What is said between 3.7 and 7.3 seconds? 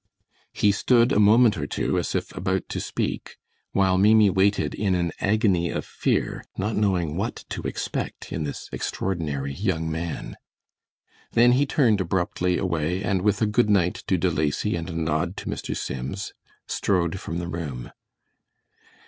while Maimie waited in an agony of fear, not knowing